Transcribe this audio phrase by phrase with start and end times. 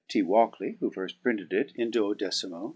[0.07, 0.23] T.
[0.23, 2.69] Walkley, who firft printed it in i2mo.